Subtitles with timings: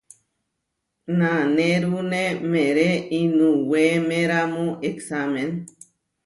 [1.19, 2.89] Nanérune meeré
[3.21, 5.51] inuwémeramu eksámen.